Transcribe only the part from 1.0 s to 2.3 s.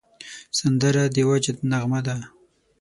د وجد نغمه ده